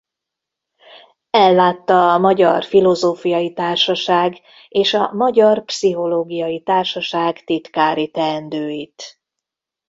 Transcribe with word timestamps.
Ellátta 1.29 2.13
a 2.13 2.17
Magyar 2.17 2.63
Filozófiai 2.63 3.53
Társaság 3.53 4.39
és 4.69 4.93
a 4.93 5.11
Magyar 5.13 5.65
Pszichológiai 5.65 6.61
Társaság 6.63 7.43
titkári 7.43 8.11
teendőit. 8.11 9.21